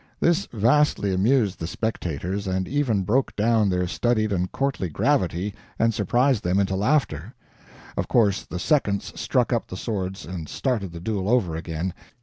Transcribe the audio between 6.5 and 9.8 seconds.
into laughter. Of course the seconds struck up the